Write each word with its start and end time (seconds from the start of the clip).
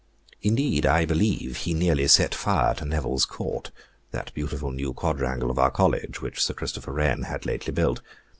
Indeed, 0.41 0.87
I 0.87 1.05
believe 1.05 1.57
he 1.57 1.75
nearly 1.75 2.07
set 2.07 2.33
fire 2.33 2.73
to 2.73 2.85
Nevil's 2.85 3.23
Court, 3.23 3.69
that 4.09 4.33
beautiful 4.33 4.71
new 4.71 4.93
quadrangle 4.93 5.51
of 5.51 5.59
our 5.59 5.69
college, 5.69 6.23
which 6.23 6.41
Sir 6.43 6.55
Christopher 6.55 6.93
Wren 6.93 7.21
had 7.21 7.45
lately 7.45 7.71
built. 7.71 8.01